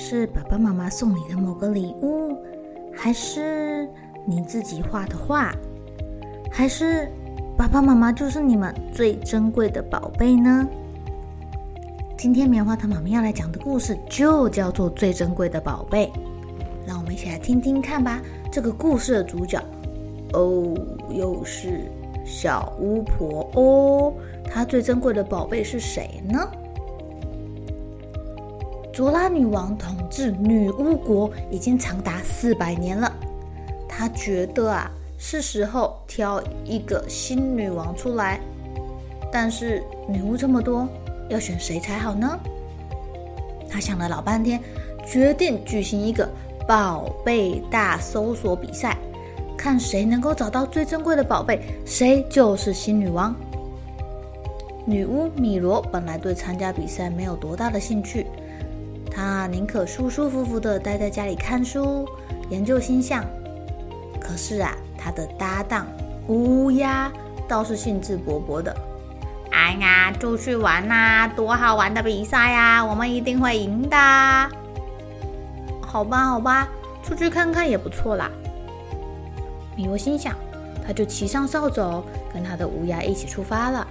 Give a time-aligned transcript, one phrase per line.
[0.00, 2.34] 是爸爸妈妈送你的某个礼物，
[2.96, 3.86] 还是
[4.24, 5.54] 你自己画的画，
[6.50, 7.12] 还是
[7.54, 10.66] 爸爸妈妈就是你们最珍贵的宝贝呢？
[12.16, 16.06] 今天棉花糖妈妈要来讲的故事就叫做《最珍贵的宝贝》，
[16.86, 18.22] 让我们一起来听听看吧。
[18.50, 19.62] 这个故事的主角，
[20.32, 20.74] 哦，
[21.10, 21.82] 又是
[22.24, 24.14] 小巫婆哦，
[24.50, 26.50] 她最珍贵的宝贝是谁呢？
[28.92, 33.12] 卓拉女王统治女巫国已经长达四百年了，
[33.88, 38.40] 她觉得啊，是时候挑一个新女王出来。
[39.32, 40.88] 但是女巫这么多，
[41.28, 42.38] 要选谁才好呢？
[43.70, 44.60] 她想了老半天，
[45.06, 46.28] 决定举行一个
[46.66, 48.98] 宝贝大搜索比赛，
[49.56, 53.32] 看谁能够找到最珍贵的宝贝，谁就是新女王。
[54.84, 58.26] 女巫米罗本来对参加比赛没有多大的兴趣。
[59.20, 62.08] 他宁可舒舒服服地待在家里看书、
[62.48, 63.22] 研究星象。
[64.18, 65.86] 可是啊，他的搭档
[66.28, 67.12] 乌鸦
[67.46, 68.74] 倒是兴致勃勃的。
[69.52, 72.82] 哎呀，出去玩呐，多好玩的比赛呀！
[72.82, 73.96] 我们一定会赢的。
[75.82, 76.66] 好吧，好吧，
[77.02, 78.30] 出去看看也不错啦。
[79.76, 80.34] 米罗心想，
[80.86, 82.02] 他就骑上扫帚，
[82.32, 83.86] 跟他的乌鸦一起出发了。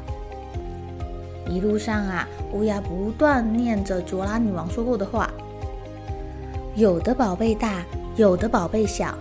[1.49, 5.29] 一路上啊，乌鸦不断念着卓拉女王说过的话
[6.75, 7.83] ：“有的宝贝大，
[8.15, 9.15] 有的宝贝小，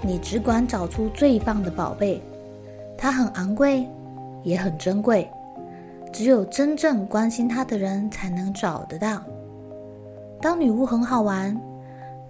[0.00, 2.22] 你只管找出最棒的宝贝。
[2.96, 3.84] 它很昂贵，
[4.44, 5.28] 也很珍贵，
[6.12, 9.20] 只有真正关心它的人才能找得到。
[10.40, 11.60] 当女巫很好玩，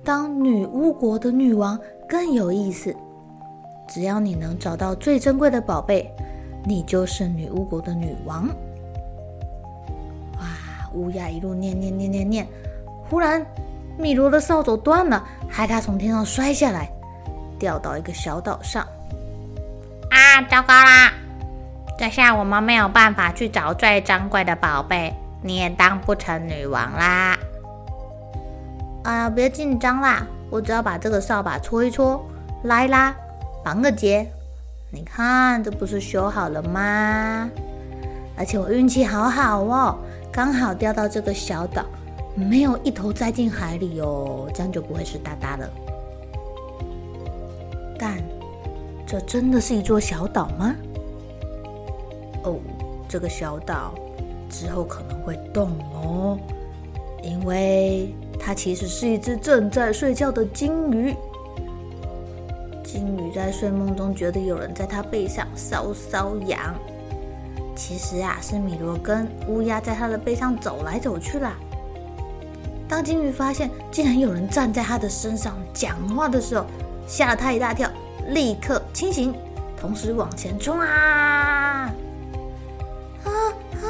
[0.03, 1.79] 当女巫国的女王
[2.09, 2.97] 更有意思。
[3.87, 6.11] 只要你能找到最珍贵的宝贝，
[6.65, 8.49] 你就是女巫国的女王。”
[10.95, 12.47] 乌鸦一路念念念念念，
[13.11, 13.45] 忽然
[13.99, 16.89] 米罗的扫帚断了，害他从天上摔下来，
[17.59, 18.83] 掉到一个小岛上。
[20.11, 21.13] 啊，糟糕啦！
[21.99, 25.13] 这下我们没有办法去找最珍贵的宝贝，
[25.43, 27.37] 你也当不成女王啦！
[29.05, 32.25] 哎呀，别紧张啦，我只要把这个扫把搓一搓，
[32.63, 33.15] 拉一拉，
[33.63, 34.27] 绑个结，
[34.91, 37.49] 你看这不是修好了吗？
[38.37, 39.97] 而且我运气好好哦。
[40.35, 41.87] 刚好掉到这个小岛，
[42.35, 45.71] 没有一头栽进海里哦，这样就不会是哒哒了。
[47.97, 48.21] 但
[49.07, 50.75] 这真的是一座小岛吗？
[52.43, 52.59] 哦，
[53.09, 53.95] 这个小岛
[54.51, 56.37] 之后可能会动哦，
[57.23, 61.15] 因为它其实是一只正在睡觉的金鱼。
[62.83, 66.75] 金鱼在睡梦中觉得有人在它背上搔搔痒。
[67.77, 71.55] 其实啊，是米罗跟乌鸦在他的背上走来走去啦。
[72.89, 76.67] 当金鱼发现竟然有人站在他的身上讲话的时候，
[77.07, 77.91] 吓了他一大跳，
[78.29, 79.35] 立刻清醒，
[79.81, 81.91] 同时往前冲啊！
[83.25, 83.31] 啊
[83.83, 83.85] 啊！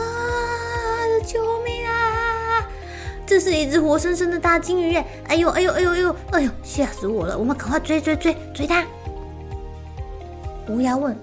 [1.27, 2.67] 救命啊！
[3.27, 5.05] 这是一只活生生的大金鱼耶！
[5.27, 6.51] 哎呦哎呦哎呦哎呦哎呦！
[6.63, 7.37] 吓死我了！
[7.37, 8.85] 我们赶快追追追追它！
[10.69, 11.17] 乌鸦问。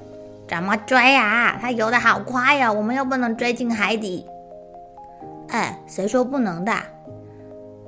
[0.51, 1.57] 怎么追啊？
[1.62, 4.27] 它游得好快呀，我们又不能追进海底。
[5.48, 6.74] 哎，谁说不能的？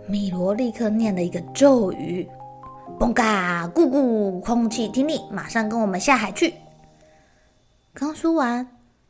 [0.07, 2.25] 米罗立刻念了一个咒语
[2.98, 6.54] ：“嘣嘎咕咕，空气听力，马上跟我们下海去。”
[7.94, 8.65] 刚说完，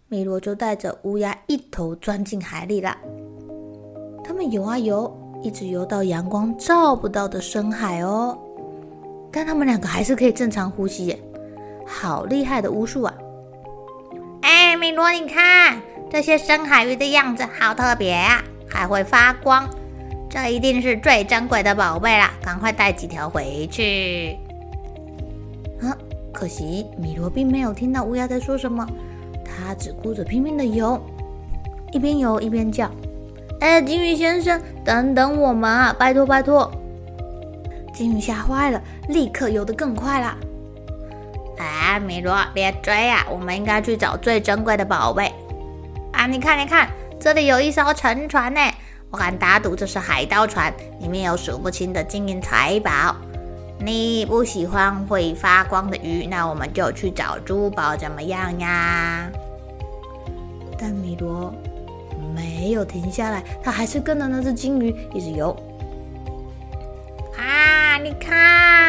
[0.08, 2.98] 米罗就带着乌鸦一头钻进海里了。
[4.24, 8.36] 他们游啊游，一直游到阳光照不到的深海哦。
[9.32, 11.24] 但他们两个还是可以正常呼吸耶，
[11.86, 13.14] 好厉害的巫术啊！
[14.75, 19.70] 米罗，你看这些深海鱼的样子好特别啊，还会发光，
[20.30, 22.31] 这一定是最珍贵的宝贝啦！
[22.42, 24.38] 赶快带几条回去。
[25.81, 25.96] 啊，
[26.31, 28.88] 可惜米罗并没有听到乌鸦在说什么，
[29.44, 31.02] 他只顾着拼命的游，
[31.92, 32.90] 一边游一边叫
[33.60, 35.96] ：“哎，金鱼先生，等等我们啊！
[35.98, 36.72] 拜托拜托！”
[37.94, 40.36] 金鱼吓坏了，立刻游得更快啦。
[41.58, 43.26] 哎，米罗，别追啊！
[43.30, 45.32] 我们应该去找最珍贵的宝贝。
[46.12, 46.90] 啊，你看，你看，
[47.20, 48.60] 这里有一艘沉船呢。
[49.12, 53.16] 我敢打赌这是海盗船，里面有数不清的金银财宝。
[53.80, 59.30] 你不喜欢会发光的鱼，那我们就去找珠宝，怎么样呀？
[60.80, 61.54] 但米罗
[62.34, 65.56] 没有停下来，他还是跟着那只金鱼一直游。
[67.38, 68.82] 啊，你看！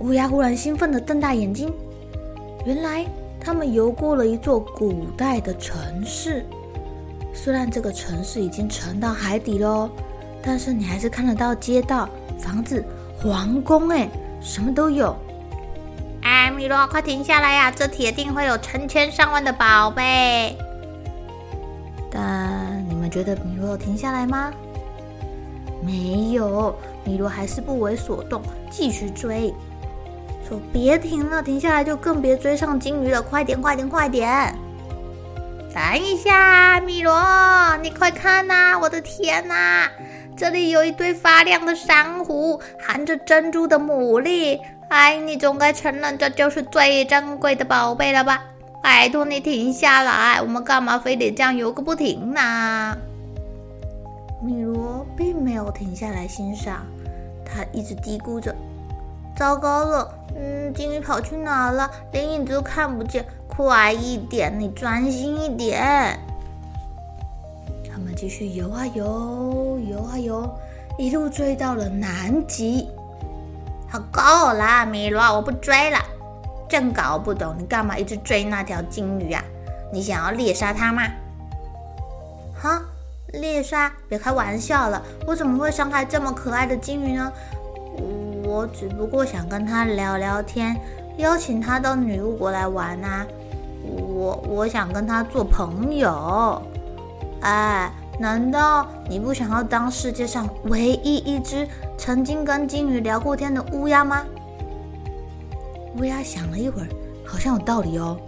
[0.00, 1.72] 乌鸦忽然兴奋地瞪大眼睛，
[2.64, 3.04] 原来
[3.38, 6.44] 他们游过了一座古代的城市。
[7.34, 9.90] 虽然这个城市已经沉到海底喽，
[10.42, 12.08] 但是你还是看得到街道、
[12.38, 12.82] 房子、
[13.18, 14.08] 皇宫，哎，
[14.40, 15.14] 什么都有。
[16.22, 17.70] 哎，米罗，快停下来呀！
[17.70, 20.56] 这铁定会有成千上万的宝贝。
[22.10, 24.50] 但你们觉得米罗有停下来吗？
[25.82, 26.74] 没有，
[27.04, 29.54] 米罗还是不为所动，继续追。
[30.50, 33.22] 说别停了，停下来就更别追上金鱼了。
[33.22, 34.52] 快点，快点，快点！
[35.72, 37.14] 等一下，米罗，
[37.80, 38.76] 你快看呐！
[38.76, 39.88] 我的天呐，
[40.36, 44.58] 这里有一堆发亮的珊瑚，含着珍珠的牡蛎。
[44.88, 48.42] 哎，你总该承认这就是最珍贵的宝贝了吧？
[48.82, 52.98] 拜托你停下来，我们干嘛非得这样游个不停呢？
[54.42, 56.84] 米罗并没有停下来欣赏，
[57.44, 58.52] 他一直嘀咕着
[59.40, 61.90] ：“糟糕了，嗯，金鱼跑去哪了？
[62.12, 66.18] 连影子都看不见。”快一点，你专心一点。
[67.90, 70.46] 他们继续游啊游，游啊游，
[70.98, 72.86] 一路追到了南极。
[73.88, 74.20] 好，够
[74.52, 75.98] 了，米罗，我不追了。
[76.68, 79.42] 真搞不懂，你干嘛一直追那条金鱼啊？
[79.90, 81.02] 你想要猎杀它吗？
[82.54, 82.82] 哈，
[83.28, 83.90] 猎杀？
[84.06, 87.32] 别开玩笑了，我怎么会伤害这么可爱的金鱼呢？
[88.50, 90.76] 我只不过想跟他聊聊天，
[91.18, 93.24] 邀请他到女巫国来玩啊。
[93.84, 96.60] 我我想跟他做朋友，
[97.42, 97.88] 哎，
[98.18, 101.66] 难道你不想要当世界上唯一一只
[101.96, 104.24] 曾经跟金鱼聊过天的乌鸦吗？
[105.96, 106.88] 乌鸦想了一会儿，
[107.24, 108.18] 好像有道理哦。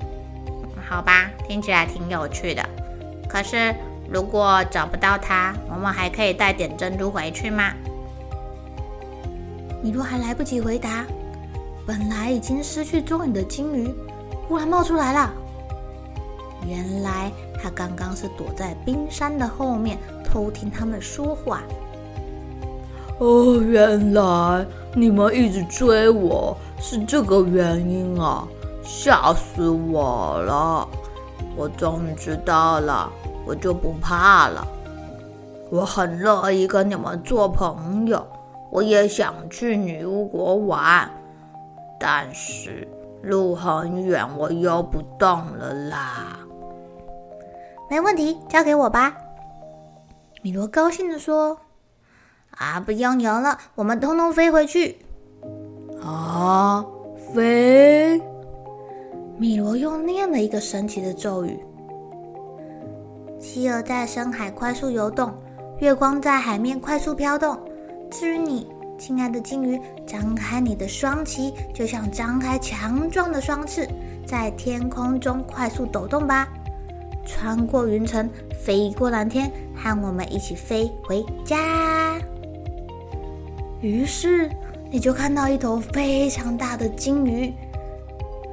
[0.89, 2.63] 好吧，听起来挺有趣的。
[3.29, 3.75] 可是
[4.09, 7.73] 如果找不到他，我们还可以带点珍珠回去吗？
[9.83, 11.05] 米罗还来不及回答，
[11.85, 13.93] 本来已经失去踪影的金鱼
[14.47, 15.33] 忽然冒出来了。
[16.67, 21.63] 原来他刚刚是躲在冰山的后面偷听他们说话。
[23.19, 24.65] 哦，原来
[24.95, 28.47] 你们一直追我是这个原因啊！
[28.85, 30.89] 吓死我了！
[31.57, 33.13] 我终于知道了，
[33.45, 34.67] 我就不怕了。
[35.71, 38.27] 我很乐意跟你们做朋友，
[38.73, 41.07] 我也想去女巫国玩，
[42.01, 42.89] 但是
[43.21, 46.39] 路很远，我游不动了啦。
[47.91, 49.15] 没问题，交给我吧。
[50.41, 51.59] 米罗高兴地说
[52.57, 54.97] ：“啊，不用游了，我们通通飞回去。”
[56.03, 56.83] 啊，
[57.35, 58.19] 飞！
[59.37, 61.63] 米罗又念了一个神奇的咒语。
[63.39, 65.31] 企鹅在深海快速游动，
[65.81, 67.59] 月光在海面快速飘动。
[68.13, 68.67] 至于你，
[68.99, 73.89] 亲爱的金鱼，张开你的双鳍，就像张开强壮的双翅，
[74.27, 76.47] 在天空中快速抖动吧。
[77.25, 78.29] 穿过云层，
[78.63, 82.21] 飞过蓝天，和我们一起飞回家。
[83.81, 84.51] 于是，
[84.91, 87.55] 你就看到一头非常大的金鱼，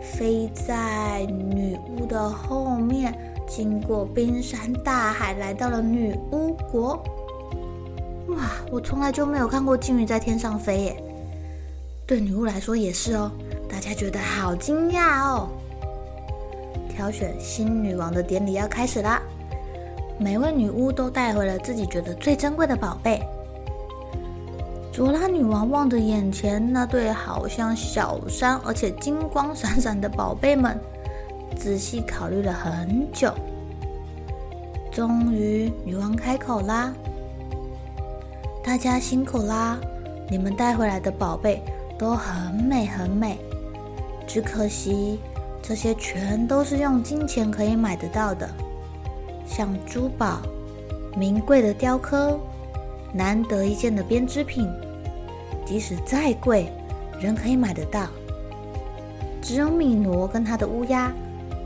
[0.01, 3.13] 飞在女巫的后面，
[3.45, 7.03] 经过冰山大海，来到了女巫国。
[8.39, 11.03] 哇，我从来就没有看过金鱼在天上飞耶！
[12.07, 13.29] 对女巫来说也是哦，
[13.69, 15.49] 大家觉得好惊讶哦。
[16.89, 19.21] 挑选新女王的典礼要开始啦！
[20.17, 23.21] 每位女巫都带回了自己觉得最珍贵的宝贝。
[24.93, 30.79] 卓拉女王望着眼前那对好像小山而且金光闪闪的宝贝们，
[31.57, 33.33] 仔细考虑了很久。
[34.91, 36.93] 终于，女王开口啦
[38.69, 39.79] ：“大家辛苦啦！
[40.29, 41.59] 你们带回来的宝贝
[41.97, 43.35] 都很美很美，
[44.27, 45.19] 只可惜……”
[45.59, 48.47] 这些全都是用金钱可以买得到的，
[49.43, 50.39] 像珠宝、
[51.17, 52.39] 名贵的雕刻、
[53.11, 54.69] 难得一见的编织品，
[55.65, 56.71] 即使再贵，
[57.19, 58.05] 仍可以买得到。
[59.41, 61.11] 只有米诺跟他的乌鸦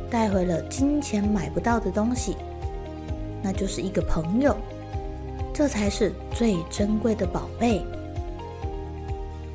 [0.09, 2.37] 带回了金钱买不到的东西，
[3.41, 4.55] 那就是一个朋友，
[5.53, 7.85] 这才是最珍贵的宝贝。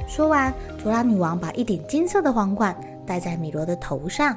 [0.06, 2.74] 说完，卓拉女王把一顶金色的皇冠
[3.04, 4.36] 戴在米罗的头上。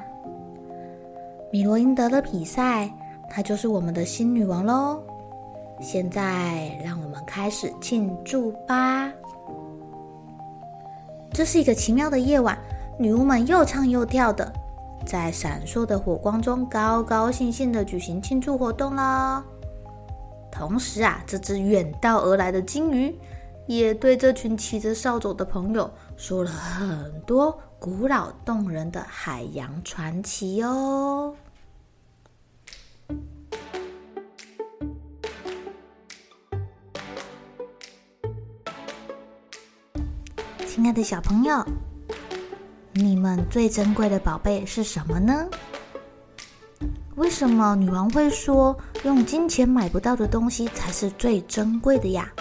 [1.52, 2.90] 米罗赢得了比赛，
[3.30, 5.02] 她就是我们的新女王喽。
[5.80, 9.12] 现在，让我们开始庆祝吧！
[11.32, 12.58] 这是一个奇妙的夜晚，
[13.00, 14.52] 女巫们又唱又跳的，
[15.06, 19.44] 在闪烁的火光中高高兴兴的举行庆祝活动啦。
[20.62, 23.18] 同时啊，这只远道而来的鲸鱼。
[23.66, 31.36] 也对这群骑着扫帚的朋友说了很多古老动人的海洋传奇哦。
[40.68, 41.66] 亲爱的小朋友，
[42.94, 45.50] 你们最珍贵的宝贝是什么呢？
[47.16, 52.32] 为什么女王会说用金钱买不到的东西才是最珍贵的呀？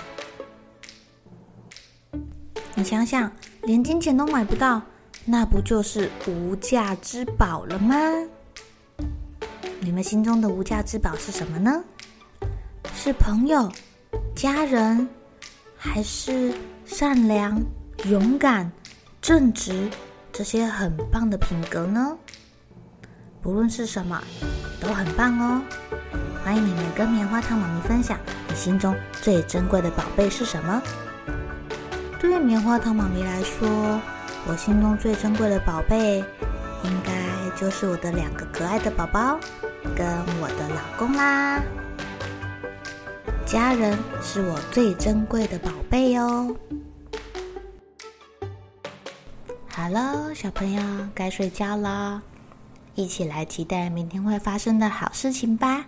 [2.75, 4.83] 你想想，连金钱都买不到，
[5.25, 7.97] 那不就是无价之宝了吗？
[9.81, 11.83] 你们心中的无价之宝是什么呢？
[12.95, 13.73] 是朋友、
[14.35, 15.09] 家人，
[15.79, 16.53] 还是
[16.85, 17.59] 善良、
[18.05, 18.71] 勇敢、
[19.23, 19.89] 正直
[20.31, 22.15] 这些很棒的品格呢？
[23.41, 24.23] 不论是什么，
[24.79, 25.63] 都很棒哦。
[26.43, 28.19] 欢迎你们跟棉花糖妈咪分享，
[28.49, 30.83] 你心中最珍贵的宝贝是什么？
[32.19, 34.01] 对于棉花糖妈咪来说，
[34.47, 36.25] 我心中最珍贵的宝贝，
[36.85, 37.13] 应该
[37.57, 39.39] 就是我的两个可爱的宝宝，
[39.95, 40.07] 跟
[40.41, 41.63] 我的老公啦。
[43.45, 46.57] 家人是我最珍贵的宝贝哦。
[49.69, 50.83] 好了，小朋友
[51.15, 52.23] 该睡觉了，
[52.95, 55.79] 一起来期待明天会发生的好事情吧。